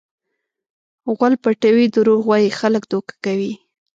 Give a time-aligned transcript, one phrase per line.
[1.15, 3.53] غول پټوي؛ دروغ وایي؛ خلک دوکه کوي.